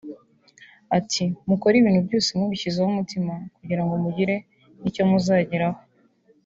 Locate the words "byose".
2.07-2.29